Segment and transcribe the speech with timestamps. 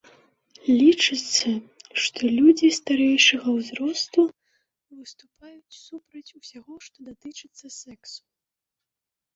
[0.79, 1.49] Лічыцца,
[2.03, 4.21] што людзі старэйшага ўзросту
[4.97, 8.23] выступаюць супраць усяго, што датычыцца сэксу.